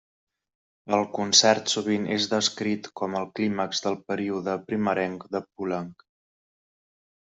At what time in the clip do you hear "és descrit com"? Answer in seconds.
2.17-3.19